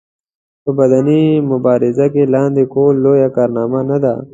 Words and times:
په 0.63 0.71
بدني 0.79 1.23
مبارزه 1.51 2.05
کې 2.13 2.23
لاندې 2.35 2.63
کول 2.73 2.95
لويه 3.03 3.29
کارنامه 3.37 3.81
نه 3.89 3.97
ده. 4.03 4.13